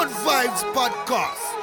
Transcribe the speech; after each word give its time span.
Good 0.00 0.16
Vibes 0.24 0.62
Podcast. 0.72 1.59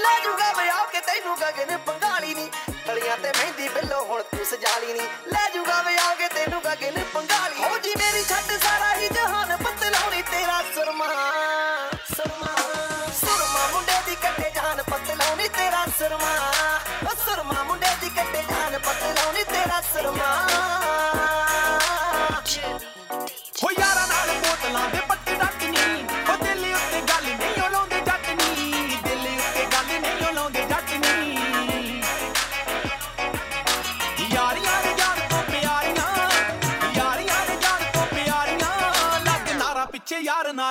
ਲੈ 0.00 0.18
ਜੂਗਾ 0.20 0.52
ਵਿਆਹ 0.52 0.84
ਕੇ 0.86 1.00
ਤੈਨੂੰ 1.00 1.36
ਗਗਨ 1.38 1.76
ਪੰਗਾਲੀ 1.86 2.34
ਨਹੀਂ 2.34 2.48
ਤਲੀਆਂ 2.86 3.16
ਤੇ 3.16 3.30
ਮਹਿੰਦੀ 3.30 3.68
ਬਿੱਲੋ, 3.68 4.00
ਹੁਣ 4.04 4.22
ਤੂੰ 4.22 4.44
ਸਜਾ 4.46 4.78
ਲਈ 4.78 4.92
ਨਹੀਂ 4.92 5.08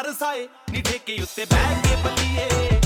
ਯਾਰ 0.10 0.16
ਨਾ 0.16 0.26
ਰਸਾਏ 0.26 0.48
ਨੀ 0.72 0.82
ਠੇਕੇ 0.82 1.22
ਉੱਤੇ 1.22 1.46
ਬਹਿ 1.46 1.76
ਕੇ 1.84 1.96
ਬੱਲੀਏ 2.04 2.79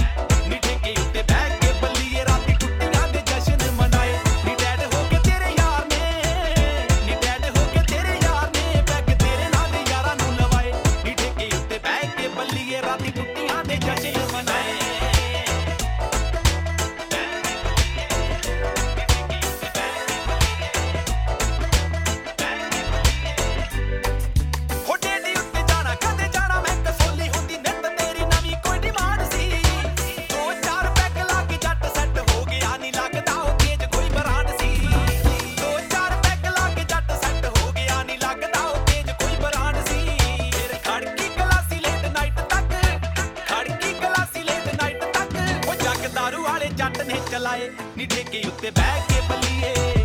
ਜੱਟ 47.43 47.51
ਨੇ 47.51 47.59
ਚਲਾਏ 47.59 47.69
ਨੀ 47.97 48.05
ਠੇਕੇ 48.05 48.41
ਉੱਤੇ 48.47 48.71
ਬਹਿ 48.71 49.01
ਕੇ 49.09 49.21
ਬੱਲੀਏ। 49.29 50.02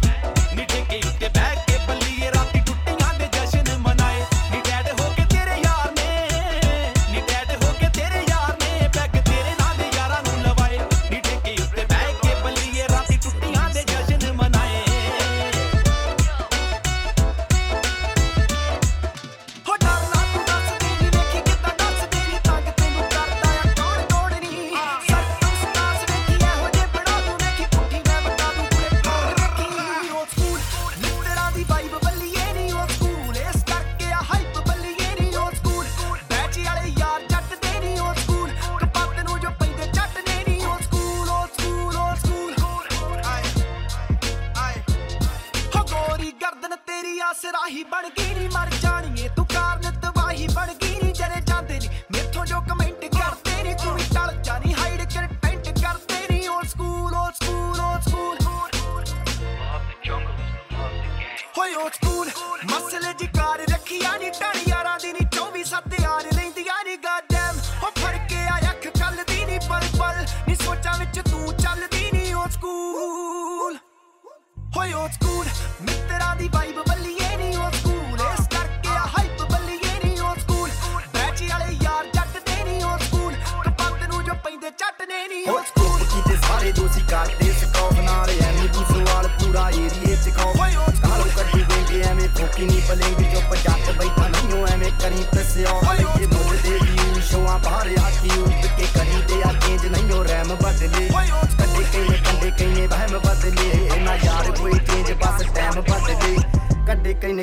ਮਿੱਤਰਾਂ 75.82 76.34
ਦੀ 76.36 76.48
ਵਾਈਬ 76.54 76.78
ਬੱਲੀਏ 76.88 77.36
ਨੀ 77.36 77.54
ਓ 77.56 77.70
ਸਕੂਲ 77.74 78.20
ਇਸ 78.32 78.46
ਕਰਕੇ 78.48 78.88
ਆ 78.90 79.06
ਹਾਈਪ 79.16 79.42
ਬੱਲੀਏ 79.52 79.98
ਨੀ 80.04 80.18
ਓ 80.20 80.34
ਸਕੂਲ 80.40 80.70
ਬੈਚੀ 81.14 81.48
ਵਾਲੇ 81.48 81.72
ਯਾਰ 81.84 82.06
ਜੱਟ 82.14 82.38
ਦੇ 82.48 82.64
ਨੀ 82.64 82.82
ਓ 82.82 82.96
ਸਕੂਲ 83.04 83.34
ਕਪੱਤ 83.64 84.08
ਨੂੰ 84.08 84.24
ਜੋ 84.24 84.34
ਪੈਂਦੇ 84.44 84.70
ਚੱਟ 84.78 85.02
ਨੇ 85.08 85.26
ਨੀ 85.28 85.44
ਓ 85.50 85.60
ਸਕੂਲ 85.68 86.04
ਕੀਤੇ 86.04 86.36
ਸਾਰੇ 86.48 86.72
ਦੋਸੀ 86.72 87.00
ਕਰਦੇ 87.10 87.47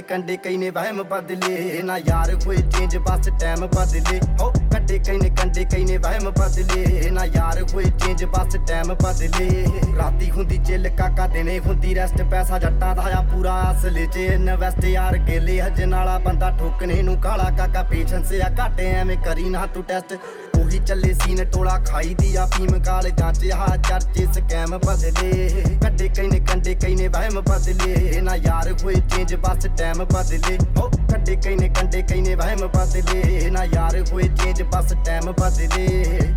ਕੰਡੇ 0.02 0.26
ਕਈਨੇ 0.26 0.32
ਕੰਡੇ 0.32 0.38
ਕਈਨੇ 0.38 0.70
ਵਹਿਮ 0.70 1.04
ਬਦਲੇ। 1.04 1.82
ਨਾ 1.84 1.98
ਯਾਰ 1.98 2.36
ਕੋਈ 2.46 2.58
ਚੇਂਜ, 2.58 2.98
ਬਸ 2.98 3.30
ਟਾਈਮ 3.42 3.68
ਬਦਲੇ। 3.68 4.20
ਹੋ, 4.42 4.52
ਕੰਡੇ 4.52 5.00
ਕਈਨੇ 5.00 5.30
ਕੰਡੇ 5.30 5.66
ਕਈਨੇ 5.66 5.98
ਵਹਿਮ 5.98 6.32
ਬਦਲੇ। 6.32 7.10
ਨਾ 7.10 7.26
ਯਾਰ 7.26 7.64
ਕੋਈ 7.64 7.86
ਚੇਂਜ 8.16 8.30
ਬਸ 8.32 8.56
ਟਾਈਮ 8.68 8.94
ਬਦਲੇ 8.94 9.66
ਰਾਤੀ 9.98 10.30
ਹੁੰਦੀ 10.32 10.58
ਚਿੱਲ 10.66 10.88
ਕਾਕਾ 10.98 11.26
ਦਿਨੇ 11.28 11.58
ਹੁੰਦੀ 11.60 11.96
ਰੈਸਟ 11.96 12.22
ਪੈਸਾ 12.32 12.60
ਜੱਟਾਂ 12.60 12.96
ਦਾ 12.96 13.02
ਆ 13.16 13.22
ਪੂਰਾ 13.32 13.56
ਅਸਲ 13.72 13.98
ਚ। 14.06 14.18
ਇਨਵੈਸਟ 14.18 14.84
ਯਾਰ 14.86 15.18
ਗੇਲੇ 15.28 15.60
ਹਜਨ 15.62 15.94
ਵਾਲਾ 15.96 16.18
ਬੰਦਾ 16.26 16.50
ਠੋਕਣੇ 16.60 17.02
ਨੂੰ 17.04 17.16
ਕਾਲਾ। 17.22 17.50
ਕਾਕਾ 17.58 17.84
ਪੇਸ਼ੈਂਸ 17.90 18.32
ਆ, 18.34 18.50
ਘਾਟੇ 18.60 18.86
ਐਵੇਂ 18.92 19.18
ਕਰੀ 19.26 19.50
ਨਾ 19.50 19.66
ਤੂੰ 19.74 19.84
ਟੈਸਟ 19.84 20.14
ਉਹੀ 20.58 20.80
ਚੱਲੇ 20.80 21.14
ਸੀਨ 21.14 21.44
ਟੋਲਾ 21.46 21.78
ਖਾਈ 21.88 22.14
ਦੀ 22.20 22.36
ਆ 22.36 22.46
ਫੀਮ 22.56 22.80
ਕਾਲ 22.84 23.10
ਜਾਂਚ। 23.10 23.46
ਆ 23.52 23.76
ਚਰਚੇ 23.78 24.26
ਸਕੈਮ 24.34 24.78
ਬਦਲੇ 24.78 25.50
ਕੱਡੇ 25.84 26.08
ਕਈਨੇ 26.08 26.40
ਕੰਡੇ 26.52 26.74
ਕਈਨੇ 26.76 27.08
ਵਹਿਮ 27.08 27.42
ਬਦਲੇ 27.42 28.22
ਨਾ 28.22 28.36
ਯਾਰ 28.36 28.74
ਕੋਈ 28.84 28.96
ਚੇਂਜ 28.96 29.36
ਬਸ 29.36 29.68
ਟਾਈਮ 29.78 30.04
ਬਦਲੇ 30.06 30.58
ਹੋ 30.78 30.90
ਕੱਡੇ 31.12 31.36
ਕਈਨੇ 31.36 31.70
ਕੰਡੇ 31.70 32.02
ਕਈਨੇ 32.02 32.36
ਵਹਿਮ 32.36 32.68
ਬਦਲੇ 32.68 33.50
ਨਾ 33.50 33.64
ਯਾਰ 33.74 34.02
ਕੋਈ 34.12 34.30
ਚੇਂਜ 34.44 34.64
ਬਸ 34.64 34.94
ਟਾਈਮ 35.06 35.32
ਬਦਲੇ 35.32 36.34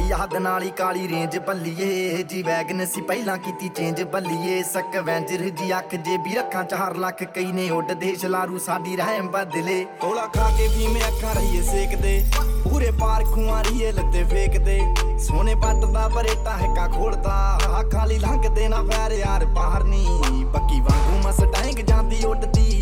ਕਾਲੀ 0.00 0.12
ਹੱਦ 0.12 0.34
ਨਾਲ 0.36 0.62
ਹੀ 0.62 0.70
ਕਾਲੀ 0.70 1.08
ਰੇਂਜ 1.08 1.36
ਬੱਲੀਏ 1.38 2.22
ਜੀ 2.22 2.42
ਵੈਗਨ 2.42 2.84
ਸੀ 2.86 3.00
ਪਹਿਲਾਂ 3.00 3.36
ਕੀਤੀ 3.38 3.68
ਚੇਂਜ 3.68 4.02
ਬੱਲੀਏ 4.12 4.62
ਸਕਵੈਂਜਰ 4.62 5.42
ਜੀ 5.50 5.72
ਅੱਖ 5.78 5.94
ਜੇ 5.94 6.16
ਵੀ 6.16 6.34
ਰੱਖਾਂ 6.34 6.62
ਚਾਰ 6.64 6.96
ਲੱਖ 6.96 7.22
ਕਈ 7.34 7.52
ਨੇ 7.52 7.68
ਉੱਡਦੇ 7.70 8.14
ਛਲਾਰੂ 8.16 8.58
ਸਾਡੀ 8.58 8.96
ਰਹਿਮ 8.96 9.28
ਬਦਲੇ। 9.28 9.84
ਤੋਲਾ 10.00 10.26
ਖਾ 10.26 10.48
ਕੇ 10.58 10.68
ਵੀ 10.68 10.86
ਮੈਂ 10.86 11.02
ਅੱਖਾਂ 11.08 11.34
ਰਹੀਏ 11.34 11.62
ਸੇਕਦੇ। 11.62 12.24
ਪੂਰੇ 12.64 12.90
ਪਾਰ 12.90 13.24
ਖੂਆਂ 13.24 13.62
ਰਹੀਏ 13.64 13.92
ਲੱਤੇ 13.92 14.24
ਫੇਕਦੇ। 14.24 14.80
ਸੋਨੇ 15.18 15.54
ਪੱਟ 15.54 15.84
ਦਾ 15.92 16.08
ਬਰੇਟਾ 16.08 16.56
ਹੈਕਾ 16.56 16.88
ਖੋਲਦਾ। 16.88 17.34
ਆਹ 17.68 17.82
ਖਾਲੀ 17.90 18.18
ਲੰਘਦੇ 18.18 18.68
ਨਾ 18.68 18.82
ਫੈਰ 18.82 19.12
ਯਾਰ 19.12 19.44
ਬਾਹਰ 19.44 19.84
ਨੀ। 19.84 20.06
ਬੱਕੀ 20.44 20.80
ਵਾਂਗੂ 20.80 21.28
ਮਸਟੈਂਗ 21.28 21.84
ਜਾਂਦੀ 21.86 22.24
ਉੱਡਦੀ। 22.26 22.79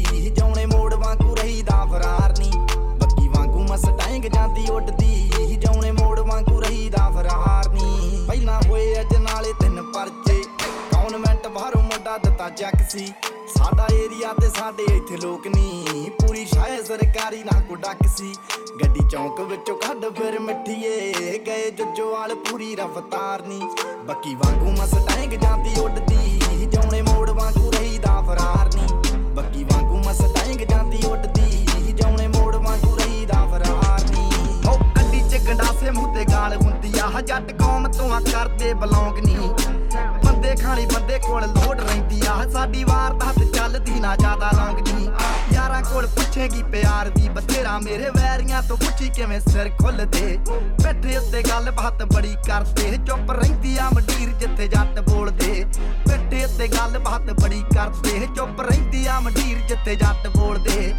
ਸੀ। 12.90 13.06
ਸਾਡਾ 13.48 13.86
ਏਰੀਆ 13.94 14.32
ਤੇ 14.32 14.48
ਸਾਡੇ 14.48 14.84
ਇੱਥੇ 14.96 15.16
ਲੋਕ 15.16 15.46
ਨਹੀਂ। 15.46 16.10
ਪੂਰੀ 16.10 16.44
ਸ਼ਾਇ 16.46 16.82
ਸਰਕਾਰੀ 16.84 17.42
ਨਾ 17.44 17.60
ਕੋ 17.68 17.74
ਡੱਕ 17.76 18.06
ਸੀ। 18.16 18.32
ਗੱਡੀ 18.82 19.00
ਚੌਂਕ 19.10 19.40
ਵਿੱਚੋਂ 19.40 19.76
ਕੱਢ 19.76 20.04
ਫਿਰ 20.18 20.38
ਮਿੱਠੀਏ। 20.40 21.38
ਗਏ 21.46 21.70
ਜੱਜੋਵਾਲ 21.70 22.34
ਪੂਰੀ 22.44 22.74
ਰਫਤਾਰ 22.76 23.42
ਨੀ 23.42 23.60
ਬੱਕੀ 24.06 24.34
ਵਾਂਗੂ 24.34 24.70
ਮਸਟੈਂਗ 24.72 25.32
ਜਾਂਦੀ 25.32 25.80
ਉੱਡਦੀ। 25.80 26.38
ਜਾਉਣੇ 26.72 27.02
ਮੋੜ 27.02 27.30
ਵਾਂਗੂ 27.30 27.70
ਰਹੀਦਾ 27.70 28.20
ਫਰਾਰ 28.22 28.70
ਨੀ 28.74 28.86
ਬੱਕੀ 29.34 29.64
ਵਾਂਗੂ 29.64 29.98
ਮਸਟੈਂਗ 30.08 30.60
ਜਾਂਦੀ 30.60 31.06
ਉੱਡਦੀ। 31.06 31.66
ਜਾਉਣੇ 31.92 32.26
ਮੋੜ 32.28 32.54
ਵਾਂਗੂ 32.56 32.96
ਰਹੀਦਾ 32.96 33.44
ਫਰਾਰ 33.46 34.04
ਨੀ 34.10 34.30
ਹੋ 34.66 34.78
ਗੱਡੀ 34.96 35.20
ਚ 35.30 35.42
ਗੰਡਾਸੇ 35.48 35.90
ਮੂੰਹ 35.90 36.14
ਤੇ 36.14 36.24
ਗਾਲ 36.32 36.56
ਹੁੰਦੀ 36.56 36.92
ਆ। 36.98 37.20
ਜੱਟ 37.20 37.52
ਕੌਮ 37.52 37.88
ਤੋਂ 37.88 38.10
ਆ 38.12 38.20
ਕਰਦੇ 38.32 38.72
ਬਲੌਂਗ 38.74 39.18
ਨਹੀਂ 39.18 39.48
ਬੰਦੇ 40.38 40.54
ਖਾਣੀ 40.54 40.84
ਬੰਦੇ 40.86 41.18
ਕੋਲ 41.18 41.42
ਲੋਡ 41.44 41.80
ਰਹਿੰਦੀ 41.80 42.20
ਆ। 42.26 42.34
ਸਾਡੀ 42.50 42.82
ਵਾਰਦਾਤ 42.84 43.38
ਚੱਲਦੀ 43.54 44.00
ਨਾ 44.00 44.14
ਜ਼ਿਆਦਾ 44.16 44.50
ਲੌਂਗ 44.56 44.78
ਨਹੀਂ 44.88 45.08
ਯਾਰਾਂ 45.54 45.80
ਕੋਲ 45.82 46.06
ਪੁੱਛੇਗੀ 46.06 46.62
ਪਿਆਰ 46.62 47.08
ਦੀ, 47.08 47.28
ਬਥੇਰਾ 47.28 47.78
ਮੇਰੇ 47.78 48.10
ਵੈਰੀਆਂ 48.16 48.62
ਤੋਂ 48.62 48.76
ਪੁੱਛੀ 48.76 49.08
ਕਿਵੇਂ 49.16 49.40
ਸਿਰ 49.40 49.70
ਖੁੱਲਦੇ। 49.80 50.38
ਬੈਠੇ 50.82 51.16
ਉੱਤੇ 51.16 51.42
ਗੱਲ 51.48 51.70
ਬਾਤ 51.70 52.02
ਬੜੀ 52.12 52.34
ਕਰਦੇ। 52.46 52.98
ਚੁੱਪ 53.06 53.30
ਰਹਿੰਦੀ 53.30 53.76
ਆ 53.78 53.88
ਮੰਡੀਰ 53.94 54.28
ਜਿੱਥੇ 54.30 54.68
ਜੱਟ 54.68 55.00
ਬੋਲਦੇ। 55.10 55.64
ਬੈਠੇ 56.08 56.44
ਉੱਤੇ 56.44 56.68
ਗੱਲ 56.68 56.98
ਬਾਤ 56.98 57.30
ਬੜੀ 57.42 57.62
ਕਰਦੇ। 57.74 58.26
ਚੁੱਪ 58.36 58.60
ਰਹਿੰਦੀ 58.60 59.06
ਆ 59.06 59.18
ਮੰਡੀਰ 59.20 59.58
ਜਿੱਥੇ 59.68 59.96
ਜੱਟ 59.96 60.28
ਬੋਲਦੇ। 60.36 60.94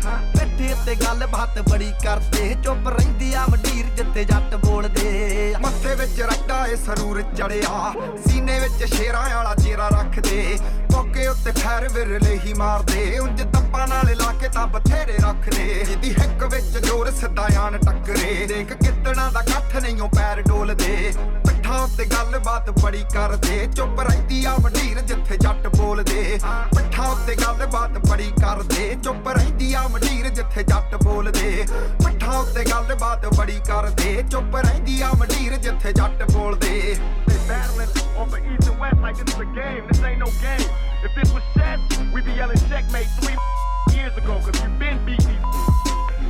ਬੈਠੇ 0.59 0.73
ਉੱਤੇ 0.73 0.95
ਗੱਲ 0.95 1.25
ਬਾਤ 1.31 1.59
ਬੜੀ 1.69 1.91
ਕਰਦੇ, 2.03 2.55
ਚੁੱਪ 2.63 2.87
ਰਹਿੰਦੀ 2.89 3.33
ਆ 3.33 3.45
ਮੰਡੀਰ 3.49 3.85
ਜਿੱਥੇ 3.95 4.23
ਜੱਟ 4.23 4.55
ਬੋਲਦੇ। 4.65 5.55
ਮੱਥੇ 5.61 5.93
ਵਿੱਚ 5.95 6.19
ਰੱਟਾ 6.21 6.65
ਏ 6.67 6.75
ਸਰੂਰ 6.75 7.21
ਚੜਿਆ, 7.37 7.93
ਸੀਨੇ 8.27 8.59
ਵਿੱਚ 8.59 8.93
ਸ਼ੇਰਾਂ 8.93 9.29
ਵਾਲਾ 9.29 9.53
ਚਿਹਰਾ 9.55 9.87
ਰੱਖਦੇ। 9.89 10.57
ਮੌਕੇ 10.91 11.27
ਉੱਤੇ 11.27 11.51
ਫੈਰ 11.59 11.87
ਵਿਰਲੇ 11.93 12.37
ਹੀ 12.45 12.53
ਮਾਰਦੇ, 12.53 13.17
ਉਂਝ 13.19 13.41
ਤੱਪਾਂ 13.41 13.87
ਨਾਲ 13.87 14.15
ਲਾ 14.17 14.31
ਕੇ 14.41 14.47
ਤਾਂ 14.49 14.67
ਬਥੇਰੇ 14.67 15.17
ਰੱਖਦੇ। 15.23 15.83
ਜਿਹਦੀ 15.85 16.11
ਹਿੱਕ 16.11 16.43
ਵਿੱਚ 16.45 16.77
ਜੋਰ 16.87 17.11
ਸਦਾਇਆਨ 17.21 17.77
ਟੱਕਰੇ, 17.77 18.45
ਦੇਖ 18.47 18.73
ਕਿਤਣਾ 18.73 19.29
ਦਾ 19.33 19.41
ਕੱਠ 19.43 19.75
ਨਹੀਂ 19.77 20.01
ਉਹ 20.01 20.09
ਪੈਰ 20.15 20.41
ਡੋਲਦੇ। 20.41 21.13
ਪਿੱਠਾਂ 21.69 21.83
ਉੱਤੇ 21.83 22.05
ਗੱਲਬਾਤ 22.05 22.69
ਬੜੀ 22.81 23.03
ਕਰਦੇ 23.13 23.67
ਚੁੱਪ 23.75 23.99
ਰਹਿੰਦੀ 23.99 24.43
ਆ 24.45 24.55
ਮੰਡੀਰ 24.61 24.99
ਜਿੱਥੇ 25.01 25.35
ਜੱਟ 25.37 25.67
ਬੋਲਦੇ 25.75 26.39
ਪਿੱਠਾਂ 26.75 27.07
ਉੱਤੇ 27.07 27.35
ਗੱਲਬਾਤ 27.35 27.97
ਬੜੀ 28.07 28.31
ਕਰਦੇ 28.39 28.95
ਚੁੱਪ 29.03 29.27
ਰਹਿੰਦੀ 29.27 29.73
ਆ 29.73 29.81
ਮੰਡੀਰ 29.87 30.29
ਜਿੱਥੇ 30.29 30.63
ਜੱਟ 30.63 30.95
ਬੋਲਦੇ 31.03 31.65
ਪਿੱਠਾਂ 32.05 32.39
ਉੱਤੇ 32.39 32.63
ਗੱਲਬਾਤ 32.71 33.25
ਬੜੀ 33.35 33.59
ਕਰਦੇ 33.67 34.23
ਚੁੱਪ 34.31 34.55
ਰਹਿੰਦੀ 34.55 34.99
ਆ 35.01 35.11
ਮੰਡੀਰ 35.19 35.57
ਜਿੱਥੇ 35.57 35.93
ਜੱਟ 35.93 36.23
ਬੋਲਦੇ 36.31 36.95
They 37.27 37.37
battling 37.49 37.93
on 38.17 38.31
the 38.31 38.41
east 38.47 38.71
and 38.71 38.81
west 38.81 39.05
like 39.05 39.21
this 39.21 39.35
is 39.35 39.39
a 39.39 39.47
game. 39.51 39.85
This 39.87 40.01
ain't 40.03 40.19
no 40.19 40.31
game. 40.39 40.65
If 41.03 41.15
this 41.19 41.35
was 41.35 41.45
chess, 41.53 42.01
we'd 42.13 42.25
be 42.25 42.39
yelling 42.41 42.65
checkmate 42.65 43.15
three 43.19 43.37
years 43.93 44.17
ago, 44.17 44.39
cause 44.39 44.59
you've 44.59 44.79
been 44.79 44.99
beat 45.05 45.23
these. 45.23 45.39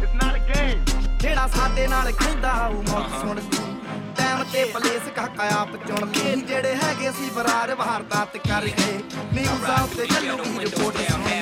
It's 0.02 0.16
not 0.22 0.36
a 0.36 0.46
game. 0.52 0.86
ਜਿਹੜਾ 1.22 1.48
ਸਾਡੇ 1.56 1.88
ਨਾਲ 1.88 2.12
ਖੈਂਦਾ 2.20 2.54
ਉਹ 2.68 2.84
ਮੌਤ 2.84 3.22
ਸੁਣ 3.22 3.36
ਲਈ 3.36 3.79
time 4.20 4.44
ਤੇ 4.54 4.64
place 4.66 5.10
ਕਾਕਾ 5.16 5.50
ਆਪ 5.58 5.76
ਚੁਣ 5.88 6.10
ਲਈ 6.10 6.42
ਜਿਹੜੇ 6.42 6.76
ਹੈਗੇ 6.76 7.12
ਸੀ 7.12 7.30
ਬਰਾਰ 7.30 7.74
ਵਾਰਦਾਤ 7.76 8.38
ਕਰ 8.38 8.66
ਗਏ। 8.70 9.00
ਨਿਊਜ਼ਾਂ 9.34 9.84
ਉੱਤੇ 9.84 10.06
ਚੱਲੂਗੀ 10.06 10.60
ਰਿਪੋਰਟ 10.60 10.98
ਸੁਣੀ 11.12 11.40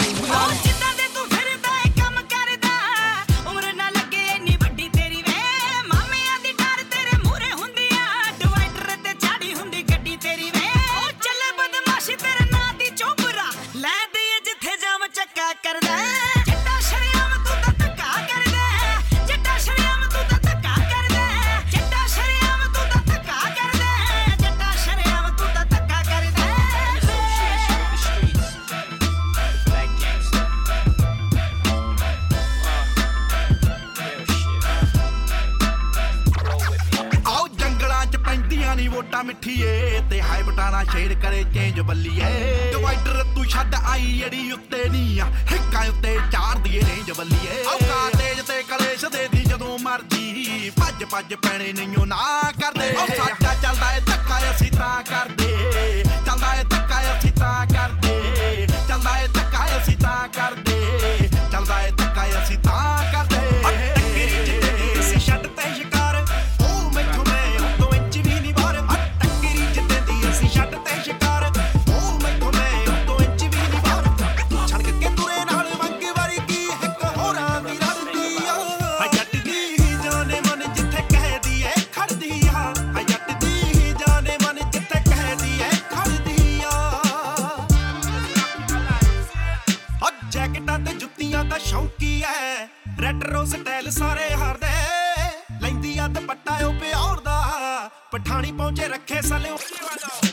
ਪੈਂਦੀਆਂ 39.24 39.24
ਨਹੀਂ 39.24 39.24
ਵੋਟਾਂ 39.24 39.24
ਮਿੱਠੀਏ 39.24 40.02
ਤੇ 40.10 40.22
ਹਾਈ 40.22 40.44
ਬਟਾਣਾ 40.44 40.84
ਸ਼ੇਰ 40.84 41.14
ਕਰੇ 41.22 41.44
ਚੇਂਜ 41.54 41.80
ਬੱਲੀਏ। 41.82 42.72
ਡਿਵਾਈਡਰ 42.72 43.24
ਤੂੰ 43.36 43.46
ਛੱਡ 43.46 43.76
ਆਈ 43.76 44.22
ਏੜੀ 44.26 44.52
ਉੱਤੇ 44.52 44.90
ਨਹੀਂ 44.90 45.22
ਆ, 45.22 45.26
ਹਿੱਕਾਂ 45.52 45.88
ਉੱਤੇ 45.90 46.18
ਚਾਰ 46.32 46.58
ਦੀਏ 46.58 46.82
ਰੇਂਜ 46.82 47.12
ਬੱਲੀਏ। 47.12 47.64
ਆਓ 47.66 47.78
ਕਾਤੇਜ 47.80 48.42
ਤੇ 48.42 48.62
ਕਲੇਸ਼ 48.64 49.06
ਦੇ 49.06 49.28
ਦੀ 49.28 49.44
ਜਦੋਂ 49.44 49.78
ਮਰਜ਼ੀ, 49.80 50.72
ਭੱਜ 50.80 51.04
ਭੱਜ 51.12 51.34
ਪੈਣੇ 51.34 51.72
ਨਹੀਂਓ 51.74 52.06
ਨਾ 52.06 52.52
ਕਰਦੇ। 52.62 52.90
ਉਹ 52.92 53.08
ਸਾਡਾ 53.18 53.54
ਚੱਲਦਾ 53.62 53.96
ਏ 53.96 54.00
ਧੱਕਾ 54.00 54.40
ਅਸੀਂ 54.52 54.72
ਤਾਂ 54.72 55.04
ਕਰਦੇ। 55.04 56.04
ਚੱਲਦਾ 56.26 56.54
ਏ 56.56 56.64
ਧੱਕਾ 56.64 57.02
ਅਸੀਂ 57.18 57.32
ਤਾਂ 57.32 57.66
ਕਰਦੇ। 57.66 58.37
ਰੈਟਰੋ 93.08 93.46
ਸਟਾਈਲ 93.46 93.90
ਸਾਰੇ 93.90 94.34
ਹਾਰਦੇ। 94.34 94.68
ਲੈਂਦੀ 95.62 95.98
ਆ 95.98 96.08
ਦੁਪੱਟਾ, 96.08 96.66
ਉਹ 96.66 96.74
ਪਿਓਰ 96.74 97.20
ਦਾ। 97.20 97.44
ਪਠਾਣੀ 98.12 98.52
ਪਹੁੰਚੇ, 98.52 98.88
ਰੱਖੇ 98.88 99.22
ਸਲਿਓ 99.22 99.58
ਜੈਕਟਾਂ 99.58 100.30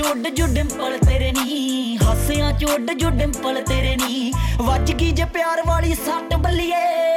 ਹਾਸਿਆਂ 0.00 0.12
ਚ 0.12 0.22
ਉੱਡ 0.22 0.28
ਜੋ 0.28 0.46
ਡਿੰਪਲ 0.46 0.96
ਤੇਰੇ 0.98 1.30
ਨੀ, 1.32 1.98
ਹਾਸਿਆਂ 2.02 2.52
ਚ 2.52 2.64
ਉੱਡ 2.64 2.90
ਜੋ 2.90 3.10
ਡਿੰਪਲ 3.10 3.62
ਤੇਰੇ 3.62 3.96
ਨੀ। 3.96 4.32
ਵੱਜ 4.60 4.92
ਗਈ 4.92 5.10
ਜੇ 5.10 5.24
ਪਿਆਰ 5.24 5.62
ਵਾਲੀ 5.66 5.94
ਸੱਟ 5.94 6.34
ਬੱਲੀਏ। 6.36 7.09